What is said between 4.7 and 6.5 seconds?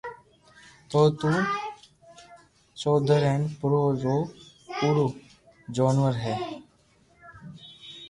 پورو جونور ھي